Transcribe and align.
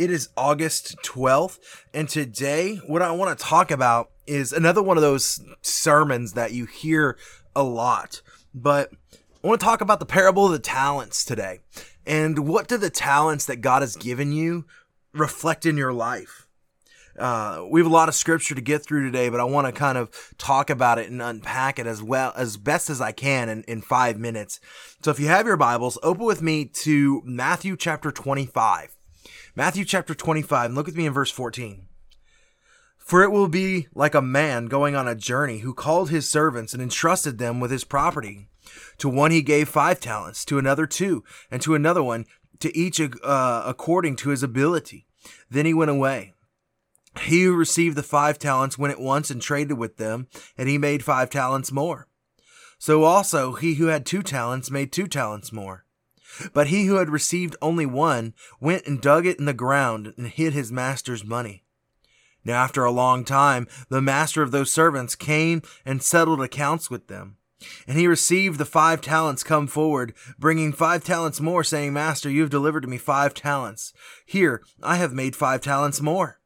It 0.00 0.10
is 0.10 0.30
August 0.34 0.96
12th, 1.04 1.58
and 1.92 2.08
today, 2.08 2.76
what 2.86 3.02
I 3.02 3.10
want 3.10 3.38
to 3.38 3.44
talk 3.44 3.70
about 3.70 4.08
is 4.26 4.50
another 4.50 4.82
one 4.82 4.96
of 4.96 5.02
those 5.02 5.44
sermons 5.60 6.32
that 6.32 6.52
you 6.52 6.64
hear 6.64 7.18
a 7.54 7.62
lot. 7.62 8.22
But 8.54 8.92
I 9.44 9.46
want 9.46 9.60
to 9.60 9.66
talk 9.66 9.82
about 9.82 10.00
the 10.00 10.06
parable 10.06 10.46
of 10.46 10.52
the 10.52 10.58
talents 10.58 11.22
today. 11.22 11.58
And 12.06 12.48
what 12.48 12.66
do 12.66 12.78
the 12.78 12.88
talents 12.88 13.44
that 13.44 13.56
God 13.56 13.82
has 13.82 13.94
given 13.94 14.32
you 14.32 14.64
reflect 15.12 15.66
in 15.66 15.76
your 15.76 15.92
life? 15.92 16.48
Uh, 17.18 17.66
we 17.70 17.78
have 17.80 17.86
a 17.86 17.92
lot 17.92 18.08
of 18.08 18.14
scripture 18.14 18.54
to 18.54 18.62
get 18.62 18.82
through 18.82 19.04
today, 19.04 19.28
but 19.28 19.38
I 19.38 19.44
want 19.44 19.66
to 19.66 19.72
kind 19.78 19.98
of 19.98 20.08
talk 20.38 20.70
about 20.70 20.98
it 20.98 21.10
and 21.10 21.20
unpack 21.20 21.78
it 21.78 21.86
as 21.86 22.02
well 22.02 22.32
as 22.36 22.56
best 22.56 22.88
as 22.88 23.02
I 23.02 23.12
can 23.12 23.50
in, 23.50 23.64
in 23.64 23.82
five 23.82 24.18
minutes. 24.18 24.60
So 25.02 25.10
if 25.10 25.20
you 25.20 25.26
have 25.26 25.46
your 25.46 25.58
Bibles, 25.58 25.98
open 26.02 26.24
with 26.24 26.40
me 26.40 26.64
to 26.64 27.20
Matthew 27.26 27.76
chapter 27.76 28.10
25. 28.10 28.96
Matthew 29.56 29.84
chapter 29.84 30.14
25, 30.14 30.66
and 30.66 30.74
look 30.74 30.86
with 30.86 30.96
me 30.96 31.06
in 31.06 31.12
verse 31.12 31.30
14. 31.30 31.86
For 32.98 33.24
it 33.24 33.32
will 33.32 33.48
be 33.48 33.88
like 33.94 34.14
a 34.14 34.22
man 34.22 34.66
going 34.66 34.94
on 34.94 35.08
a 35.08 35.16
journey 35.16 35.58
who 35.58 35.74
called 35.74 36.10
his 36.10 36.28
servants 36.28 36.72
and 36.72 36.80
entrusted 36.80 37.38
them 37.38 37.58
with 37.58 37.72
his 37.72 37.82
property. 37.82 38.48
To 38.98 39.08
one 39.08 39.32
he 39.32 39.42
gave 39.42 39.68
five 39.68 39.98
talents, 39.98 40.44
to 40.44 40.58
another 40.58 40.86
two, 40.86 41.24
and 41.50 41.60
to 41.62 41.74
another 41.74 42.02
one, 42.02 42.26
to 42.60 42.76
each 42.76 43.00
uh, 43.00 43.62
according 43.66 44.16
to 44.16 44.28
his 44.30 44.44
ability. 44.44 45.06
Then 45.50 45.66
he 45.66 45.74
went 45.74 45.90
away. 45.90 46.34
He 47.22 47.42
who 47.42 47.56
received 47.56 47.96
the 47.96 48.04
five 48.04 48.38
talents 48.38 48.78
went 48.78 48.94
at 48.94 49.00
once 49.00 49.30
and 49.30 49.42
traded 49.42 49.76
with 49.76 49.96
them, 49.96 50.28
and 50.56 50.68
he 50.68 50.78
made 50.78 51.02
five 51.02 51.30
talents 51.30 51.72
more. 51.72 52.06
So 52.78 53.02
also 53.02 53.54
he 53.54 53.74
who 53.74 53.86
had 53.86 54.06
two 54.06 54.22
talents 54.22 54.70
made 54.70 54.92
two 54.92 55.08
talents 55.08 55.52
more. 55.52 55.84
But 56.52 56.68
he 56.68 56.86
who 56.86 56.96
had 56.96 57.10
received 57.10 57.56
only 57.60 57.86
one 57.86 58.34
went 58.60 58.86
and 58.86 59.00
dug 59.00 59.26
it 59.26 59.38
in 59.38 59.44
the 59.44 59.52
ground 59.52 60.14
and 60.16 60.26
hid 60.26 60.52
his 60.52 60.72
master's 60.72 61.24
money. 61.24 61.64
Now, 62.44 62.62
after 62.62 62.84
a 62.84 62.90
long 62.90 63.24
time, 63.24 63.68
the 63.88 64.00
master 64.00 64.42
of 64.42 64.50
those 64.50 64.72
servants 64.72 65.14
came 65.14 65.62
and 65.84 66.02
settled 66.02 66.40
accounts 66.40 66.90
with 66.90 67.08
them. 67.08 67.36
And 67.86 67.98
he 67.98 68.06
received 68.06 68.58
the 68.58 68.64
five 68.64 69.02
talents 69.02 69.42
come 69.42 69.66
forward, 69.66 70.14
bringing 70.38 70.72
five 70.72 71.04
talents 71.04 71.40
more, 71.40 71.62
saying, 71.62 71.92
Master, 71.92 72.30
you 72.30 72.40
have 72.40 72.50
delivered 72.50 72.82
to 72.82 72.88
me 72.88 72.96
five 72.96 73.34
talents. 73.34 73.92
Here, 74.24 74.62
I 74.82 74.96
have 74.96 75.12
made 75.12 75.36
five 75.36 75.60
talents 75.60 76.00
more. 76.00 76.40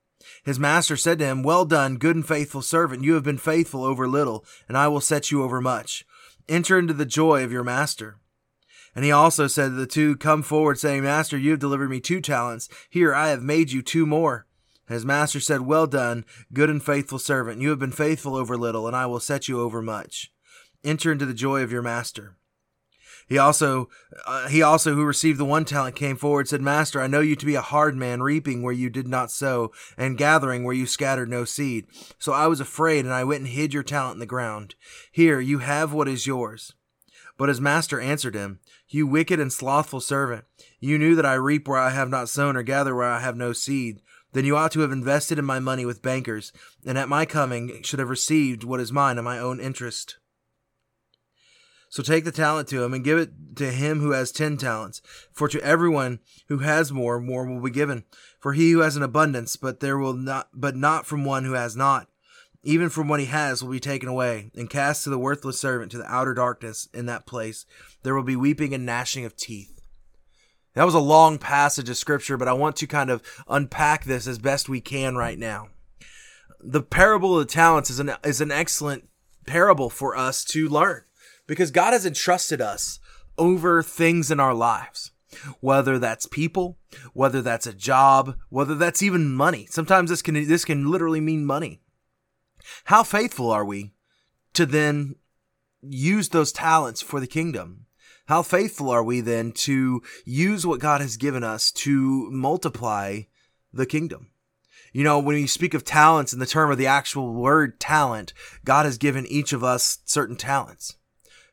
His 0.44 0.58
master 0.58 0.96
said 0.96 1.20
to 1.20 1.26
him, 1.26 1.42
Well 1.42 1.64
done, 1.64 1.96
good 1.96 2.16
and 2.16 2.26
faithful 2.26 2.62
servant. 2.62 3.04
You 3.04 3.14
have 3.14 3.22
been 3.22 3.38
faithful 3.38 3.84
over 3.84 4.08
little, 4.08 4.44
and 4.68 4.76
I 4.76 4.88
will 4.88 5.00
set 5.00 5.30
you 5.30 5.42
over 5.42 5.60
much. 5.60 6.04
Enter 6.48 6.78
into 6.78 6.94
the 6.94 7.06
joy 7.06 7.44
of 7.44 7.52
your 7.52 7.64
master. 7.64 8.18
And 8.94 9.04
he 9.04 9.10
also 9.10 9.46
said 9.46 9.68
to 9.68 9.74
the 9.74 9.86
two, 9.86 10.16
Come 10.16 10.42
forward, 10.42 10.78
saying, 10.78 11.02
Master, 11.02 11.36
you 11.36 11.52
have 11.52 11.60
delivered 11.60 11.90
me 11.90 12.00
two 12.00 12.20
talents. 12.20 12.68
Here, 12.88 13.14
I 13.14 13.28
have 13.28 13.42
made 13.42 13.72
you 13.72 13.82
two 13.82 14.06
more. 14.06 14.46
And 14.88 14.94
his 14.94 15.04
master 15.04 15.40
said, 15.40 15.62
Well 15.62 15.86
done, 15.86 16.24
good 16.52 16.70
and 16.70 16.82
faithful 16.82 17.18
servant. 17.18 17.60
You 17.60 17.70
have 17.70 17.78
been 17.78 17.92
faithful 17.92 18.36
over 18.36 18.56
little, 18.56 18.86
and 18.86 18.94
I 18.94 19.06
will 19.06 19.20
set 19.20 19.48
you 19.48 19.60
over 19.60 19.82
much. 19.82 20.32
Enter 20.84 21.10
into 21.10 21.26
the 21.26 21.34
joy 21.34 21.62
of 21.62 21.72
your 21.72 21.82
master. 21.82 22.36
He 23.26 23.38
also, 23.38 23.88
uh, 24.26 24.48
he 24.48 24.60
also 24.60 24.94
who 24.94 25.04
received 25.04 25.38
the 25.38 25.46
one 25.46 25.64
talent 25.64 25.96
came 25.96 26.16
forward 26.16 26.46
said, 26.46 26.60
Master, 26.60 27.00
I 27.00 27.06
know 27.06 27.20
you 27.20 27.36
to 27.36 27.46
be 27.46 27.54
a 27.54 27.62
hard 27.62 27.96
man, 27.96 28.22
reaping 28.22 28.62
where 28.62 28.72
you 28.72 28.90
did 28.90 29.08
not 29.08 29.30
sow, 29.30 29.72
and 29.96 30.18
gathering 30.18 30.62
where 30.62 30.74
you 30.74 30.86
scattered 30.86 31.30
no 31.30 31.44
seed. 31.44 31.86
So 32.18 32.32
I 32.32 32.46
was 32.46 32.60
afraid, 32.60 33.06
and 33.06 33.14
I 33.14 33.24
went 33.24 33.40
and 33.40 33.48
hid 33.48 33.72
your 33.72 33.82
talent 33.82 34.14
in 34.14 34.20
the 34.20 34.26
ground. 34.26 34.74
Here, 35.10 35.40
you 35.40 35.60
have 35.60 35.92
what 35.92 36.08
is 36.08 36.26
yours. 36.26 36.74
But 37.36 37.48
his 37.48 37.60
master 37.60 38.00
answered 38.00 38.34
him, 38.34 38.60
You 38.88 39.06
wicked 39.06 39.40
and 39.40 39.52
slothful 39.52 40.00
servant, 40.00 40.44
you 40.78 40.98
knew 40.98 41.14
that 41.16 41.26
I 41.26 41.34
reap 41.34 41.66
where 41.66 41.78
I 41.78 41.90
have 41.90 42.08
not 42.08 42.28
sown, 42.28 42.56
or 42.56 42.62
gather 42.62 42.94
where 42.94 43.10
I 43.10 43.20
have 43.20 43.36
no 43.36 43.52
seed. 43.52 44.00
Then 44.32 44.44
you 44.44 44.56
ought 44.56 44.72
to 44.72 44.80
have 44.80 44.92
invested 44.92 45.38
in 45.38 45.44
my 45.44 45.60
money 45.60 45.84
with 45.84 46.02
bankers, 46.02 46.52
and 46.84 46.98
at 46.98 47.08
my 47.08 47.24
coming 47.24 47.82
should 47.82 48.00
have 48.00 48.08
received 48.10 48.64
what 48.64 48.80
is 48.80 48.92
mine 48.92 49.18
in 49.18 49.24
my 49.24 49.38
own 49.38 49.60
interest. 49.60 50.16
So 51.88 52.02
take 52.02 52.24
the 52.24 52.32
talent 52.32 52.66
to 52.68 52.82
him 52.82 52.92
and 52.92 53.04
give 53.04 53.18
it 53.18 53.30
to 53.54 53.70
him 53.70 54.00
who 54.00 54.10
has 54.10 54.32
ten 54.32 54.56
talents. 54.56 55.00
For 55.32 55.46
to 55.46 55.62
everyone 55.62 56.18
who 56.48 56.58
has 56.58 56.90
more, 56.90 57.20
more 57.20 57.46
will 57.46 57.62
be 57.62 57.70
given. 57.70 58.02
For 58.40 58.52
he 58.52 58.72
who 58.72 58.80
has 58.80 58.96
an 58.96 59.04
abundance, 59.04 59.54
but 59.54 59.78
there 59.78 59.96
will 59.96 60.14
not, 60.14 60.48
but 60.52 60.74
not 60.74 61.06
from 61.06 61.24
one 61.24 61.44
who 61.44 61.52
has 61.52 61.76
not. 61.76 62.08
Even 62.64 62.88
from 62.88 63.08
what 63.08 63.20
he 63.20 63.26
has 63.26 63.62
will 63.62 63.70
be 63.70 63.80
taken 63.80 64.08
away, 64.08 64.50
and 64.56 64.70
cast 64.70 65.04
to 65.04 65.10
the 65.10 65.18
worthless 65.18 65.60
servant 65.60 65.92
to 65.92 65.98
the 65.98 66.12
outer 66.12 66.34
darkness. 66.34 66.88
In 66.94 67.06
that 67.06 67.26
place, 67.26 67.66
there 68.02 68.14
will 68.14 68.22
be 68.22 68.36
weeping 68.36 68.72
and 68.72 68.86
gnashing 68.86 69.24
of 69.24 69.36
teeth. 69.36 69.82
That 70.74 70.84
was 70.84 70.94
a 70.94 71.00
long 71.00 71.38
passage 71.38 71.88
of 71.88 71.96
scripture, 71.96 72.36
but 72.36 72.48
I 72.48 72.52
want 72.52 72.76
to 72.76 72.86
kind 72.86 73.10
of 73.10 73.22
unpack 73.48 74.04
this 74.04 74.26
as 74.26 74.38
best 74.38 74.68
we 74.68 74.80
can 74.80 75.14
right 75.14 75.38
now. 75.38 75.68
The 76.60 76.82
parable 76.82 77.38
of 77.38 77.46
the 77.46 77.52
talents 77.52 77.90
is 77.90 78.00
an 78.00 78.12
is 78.24 78.40
an 78.40 78.50
excellent 78.50 79.08
parable 79.46 79.90
for 79.90 80.16
us 80.16 80.44
to 80.46 80.68
learn 80.68 81.02
because 81.46 81.70
God 81.70 81.92
has 81.92 82.06
entrusted 82.06 82.60
us 82.60 82.98
over 83.36 83.82
things 83.82 84.30
in 84.30 84.40
our 84.40 84.54
lives. 84.54 85.12
Whether 85.60 85.98
that's 85.98 86.26
people, 86.26 86.78
whether 87.12 87.42
that's 87.42 87.66
a 87.66 87.74
job, 87.74 88.36
whether 88.50 88.76
that's 88.76 89.02
even 89.02 89.34
money. 89.34 89.66
Sometimes 89.68 90.10
this 90.10 90.22
can 90.22 90.34
this 90.34 90.64
can 90.64 90.90
literally 90.90 91.20
mean 91.20 91.44
money. 91.44 91.82
How 92.84 93.02
faithful 93.02 93.50
are 93.50 93.64
we 93.64 93.92
to 94.54 94.66
then 94.66 95.16
use 95.82 96.30
those 96.30 96.52
talents 96.52 97.02
for 97.02 97.20
the 97.20 97.26
kingdom? 97.26 97.86
How 98.26 98.42
faithful 98.42 98.90
are 98.90 99.04
we 99.04 99.20
then 99.20 99.52
to 99.52 100.02
use 100.24 100.66
what 100.66 100.80
God 100.80 101.00
has 101.00 101.16
given 101.16 101.44
us 101.44 101.70
to 101.72 102.30
multiply 102.30 103.22
the 103.72 103.86
kingdom? 103.86 104.30
You 104.92 105.02
know, 105.02 105.18
when 105.18 105.34
we 105.34 105.46
speak 105.46 105.74
of 105.74 105.84
talents 105.84 106.32
in 106.32 106.38
the 106.38 106.46
term 106.46 106.70
of 106.70 106.78
the 106.78 106.86
actual 106.86 107.34
word 107.34 107.80
talent, 107.80 108.32
God 108.64 108.86
has 108.86 108.96
given 108.96 109.26
each 109.26 109.52
of 109.52 109.64
us 109.64 109.98
certain 110.04 110.36
talents. 110.36 110.96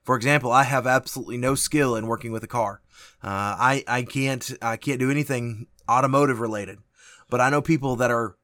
For 0.03 0.15
example, 0.15 0.51
I 0.51 0.63
have 0.63 0.87
absolutely 0.87 1.37
no 1.37 1.55
skill 1.55 1.95
in 1.95 2.07
working 2.07 2.31
with 2.31 2.43
a 2.43 2.47
car. 2.47 2.81
Uh, 3.23 3.57
I 3.57 3.83
I 3.87 4.03
can't 4.03 4.51
I 4.61 4.77
can't 4.77 4.99
do 4.99 5.11
anything 5.11 5.67
automotive 5.89 6.39
related, 6.39 6.79
but 7.29 7.41
I 7.41 7.49
know 7.49 7.61
people 7.61 7.95
that 7.97 8.11
are 8.11 8.37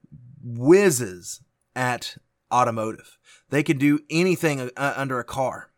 whizzes 0.44 1.42
at 1.76 2.18
automotive. 2.54 3.18
They 3.50 3.64
can 3.64 3.78
do 3.78 4.00
anything 4.10 4.70
uh, 4.76 4.94
under 4.96 5.20
a 5.20 5.24
car. 5.24 5.72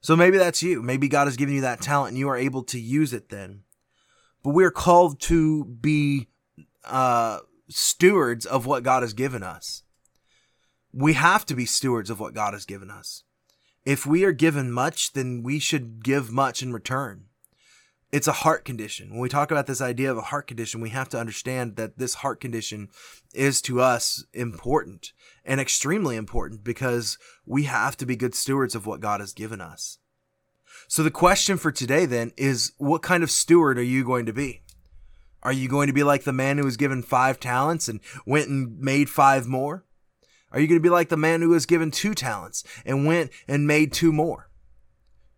So 0.00 0.16
maybe 0.16 0.38
that's 0.38 0.62
you. 0.62 0.82
Maybe 0.82 1.08
God 1.08 1.26
has 1.26 1.36
given 1.36 1.54
you 1.54 1.60
that 1.60 1.80
talent 1.80 2.10
and 2.10 2.18
you 2.18 2.28
are 2.28 2.36
able 2.36 2.62
to 2.64 2.80
use 2.80 3.12
it 3.12 3.28
then. 3.28 3.62
But 4.42 4.54
we're 4.54 4.70
called 4.70 5.20
to 5.22 5.64
be 5.64 6.28
uh, 6.84 7.40
stewards 7.68 8.46
of 8.46 8.66
what 8.66 8.82
God 8.82 9.02
has 9.02 9.12
given 9.12 9.42
us. 9.42 9.82
We 10.92 11.12
have 11.12 11.44
to 11.46 11.54
be 11.54 11.66
stewards 11.66 12.10
of 12.10 12.18
what 12.18 12.34
God 12.34 12.54
has 12.54 12.64
given 12.64 12.90
us. 12.90 13.22
If 13.84 14.06
we 14.06 14.24
are 14.24 14.32
given 14.32 14.72
much, 14.72 15.12
then 15.12 15.42
we 15.42 15.58
should 15.58 16.02
give 16.02 16.32
much 16.32 16.62
in 16.62 16.72
return. 16.72 17.26
It's 18.12 18.26
a 18.26 18.32
heart 18.32 18.64
condition. 18.64 19.10
When 19.10 19.20
we 19.20 19.28
talk 19.28 19.52
about 19.52 19.68
this 19.68 19.80
idea 19.80 20.10
of 20.10 20.18
a 20.18 20.22
heart 20.22 20.48
condition, 20.48 20.80
we 20.80 20.90
have 20.90 21.08
to 21.10 21.18
understand 21.18 21.76
that 21.76 21.98
this 21.98 22.14
heart 22.14 22.40
condition 22.40 22.88
is 23.32 23.62
to 23.62 23.80
us 23.80 24.24
important 24.32 25.12
and 25.44 25.60
extremely 25.60 26.16
important 26.16 26.64
because 26.64 27.18
we 27.46 27.64
have 27.64 27.96
to 27.98 28.06
be 28.06 28.16
good 28.16 28.34
stewards 28.34 28.74
of 28.74 28.84
what 28.84 29.00
God 29.00 29.20
has 29.20 29.32
given 29.32 29.60
us. 29.60 29.98
So 30.88 31.04
the 31.04 31.10
question 31.12 31.56
for 31.56 31.70
today 31.70 32.04
then 32.04 32.32
is 32.36 32.72
what 32.78 33.02
kind 33.02 33.22
of 33.22 33.30
steward 33.30 33.78
are 33.78 33.82
you 33.82 34.04
going 34.04 34.26
to 34.26 34.32
be? 34.32 34.62
Are 35.44 35.52
you 35.52 35.68
going 35.68 35.86
to 35.86 35.92
be 35.92 36.02
like 36.02 36.24
the 36.24 36.32
man 36.32 36.58
who 36.58 36.64
was 36.64 36.76
given 36.76 37.02
five 37.02 37.38
talents 37.38 37.88
and 37.88 38.00
went 38.26 38.48
and 38.48 38.78
made 38.80 39.08
five 39.08 39.46
more? 39.46 39.84
Are 40.50 40.58
you 40.58 40.66
going 40.66 40.80
to 40.80 40.82
be 40.82 40.90
like 40.90 41.10
the 41.10 41.16
man 41.16 41.42
who 41.42 41.50
was 41.50 41.64
given 41.64 41.92
two 41.92 42.14
talents 42.14 42.64
and 42.84 43.06
went 43.06 43.30
and 43.46 43.68
made 43.68 43.92
two 43.92 44.12
more? 44.12 44.50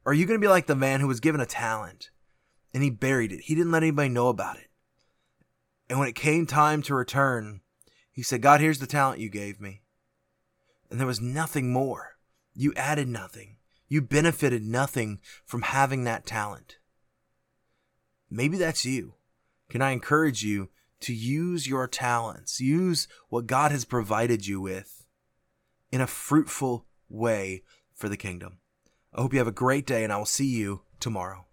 Are 0.07 0.15
you 0.15 0.25
going 0.25 0.41
to 0.41 0.45
be 0.45 0.49
like 0.49 0.67
the 0.67 0.75
man 0.75 1.01
who 1.01 1.07
was 1.07 1.21
given 1.21 1.41
a 1.41 1.47
talent 1.47 2.11
and 2.75 2.83
he 2.83 2.91
buried 2.91 3.33
it? 3.33 3.43
He 3.43 3.55
didn't 3.55 3.73
let 3.73 3.83
anybody 3.83 4.09
know 4.09 4.29
about 4.29 4.57
it. 4.57 4.69
And 5.89 5.99
when 5.99 6.09
it 6.09 6.15
came 6.15 6.47
time 6.47 6.83
to 6.83 6.95
return, 6.95 7.61
he 8.11 8.23
said, 8.23 8.43
God, 8.43 8.61
here's 8.61 8.79
the 8.79 8.87
talent 8.87 9.21
you 9.21 9.29
gave 9.29 9.61
me. 9.61 9.83
And 10.91 10.99
there 10.99 11.07
was 11.07 11.21
nothing 11.21 11.73
more. 11.73 12.17
You 12.55 12.73
added 12.77 13.09
nothing. 13.09 13.57
You 13.89 14.03
benefited 14.03 14.63
nothing 14.63 15.21
from 15.45 15.63
having 15.63 16.05
that 16.05 16.27
talent. 16.27 16.79
Maybe 18.31 18.57
that's 18.57 18.85
you. 18.85 19.15
Can 19.69 19.83
I 19.83 19.91
encourage 19.91 20.43
you 20.43 20.71
to 21.01 21.13
use 21.13 21.67
your 21.67 21.89
talents, 21.89 22.61
use 22.61 23.09
what 23.29 23.47
God 23.47 23.73
has 23.73 23.85
provided 23.85 24.47
you 24.47 24.61
with 24.61 25.05
in 25.91 26.01
a 26.01 26.07
fruitful 26.07 26.87
way 27.09 27.63
for 27.95 28.09
the 28.09 28.17
kingdom. 28.17 28.59
I 29.13 29.21
hope 29.21 29.33
you 29.33 29.39
have 29.39 29.49
a 29.49 29.53
great 29.53 29.87
day, 29.87 30.05
and 30.05 30.13
I 30.13 30.17
will 30.17 30.25
see 30.25 30.47
you 30.47 30.83
tomorrow. 31.01 31.47